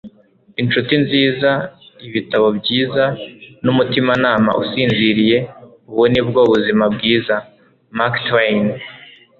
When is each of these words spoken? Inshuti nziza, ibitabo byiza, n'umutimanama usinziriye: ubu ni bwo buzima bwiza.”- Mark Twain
Inshuti 0.61 0.93
nziza, 1.03 1.51
ibitabo 2.07 2.47
byiza, 2.59 3.03
n'umutimanama 3.63 4.51
usinziriye: 4.61 5.37
ubu 5.89 6.03
ni 6.11 6.21
bwo 6.27 6.41
buzima 6.51 6.85
bwiza.”- 6.93 7.35
Mark 7.97 8.15
Twain 8.27 8.65